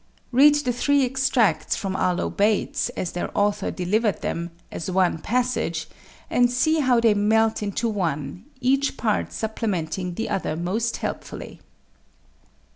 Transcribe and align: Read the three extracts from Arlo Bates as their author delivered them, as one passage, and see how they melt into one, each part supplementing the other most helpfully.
Read 0.31 0.55
the 0.55 0.73
three 0.73 1.05
extracts 1.05 1.75
from 1.75 1.95
Arlo 1.95 2.27
Bates 2.27 2.89
as 2.97 3.11
their 3.11 3.29
author 3.37 3.69
delivered 3.69 4.23
them, 4.23 4.49
as 4.71 4.89
one 4.89 5.19
passage, 5.19 5.87
and 6.27 6.49
see 6.51 6.79
how 6.79 6.99
they 6.99 7.13
melt 7.13 7.61
into 7.61 7.87
one, 7.87 8.45
each 8.61 8.97
part 8.97 9.31
supplementing 9.31 10.15
the 10.15 10.27
other 10.27 10.55
most 10.55 10.97
helpfully. 10.97 11.61